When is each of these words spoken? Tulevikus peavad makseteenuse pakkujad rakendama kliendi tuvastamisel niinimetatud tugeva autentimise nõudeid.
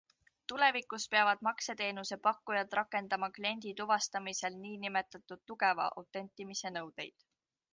Tulevikus 0.51 1.03
peavad 1.15 1.41
makseteenuse 1.47 2.17
pakkujad 2.27 2.73
rakendama 2.79 3.29
kliendi 3.35 3.75
tuvastamisel 3.83 4.57
niinimetatud 4.65 5.45
tugeva 5.53 5.89
autentimise 6.01 6.73
nõudeid. 6.81 7.29